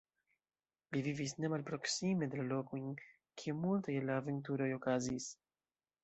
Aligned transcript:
Li 0.95 1.01
vivis 1.07 1.33
ne 1.41 1.51
malproksime 1.53 2.29
de 2.31 2.39
la 2.41 2.45
lokojn, 2.51 2.87
kie 3.41 3.53
multaj 3.65 3.97
el 3.99 4.09
la 4.11 4.15
aventuroj 4.23 4.71
okazis. 4.79 5.29